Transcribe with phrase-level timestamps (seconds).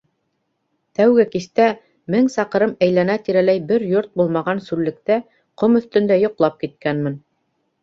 [0.99, 1.67] Тәүге кистә,
[2.15, 5.21] мең саҡрым әйләнә тирәләй бер йорт булмаған сүллектә,
[5.65, 7.23] ҡом өҫтөндә йоҡлап киткәнмен.